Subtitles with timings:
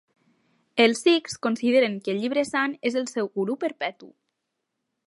[0.85, 4.13] Els sikhs consideren que el llibre sant és el seu guru perpetu.